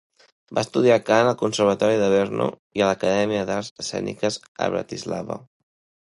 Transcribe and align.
Va 0.57 0.61
estudiar 0.67 0.95
cant 1.09 1.27
al 1.31 1.35
Conservatori 1.41 1.99
de 2.03 2.07
Brno 2.13 2.47
i 2.79 2.83
a 2.85 2.87
l'Acadèmia 2.91 3.43
d'Arts 3.49 3.69
escèniques 3.83 4.39
a 4.67 4.71
Bratislava. 4.77 5.37